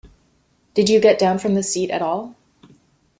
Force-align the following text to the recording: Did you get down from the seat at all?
Did 0.73 0.89
you 0.89 0.99
get 0.99 1.19
down 1.19 1.37
from 1.37 1.53
the 1.53 1.61
seat 1.61 1.91
at 1.91 2.01
all? 2.01 2.35